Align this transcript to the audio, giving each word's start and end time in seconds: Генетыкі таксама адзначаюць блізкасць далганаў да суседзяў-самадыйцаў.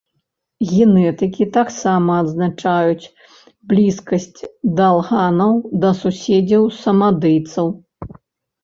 Генетыкі 0.69 1.45
таксама 1.57 2.11
адзначаюць 2.23 3.09
блізкасць 3.75 4.41
далганаў 4.81 5.53
да 5.87 5.95
суседзяў-самадыйцаў. 6.03 7.67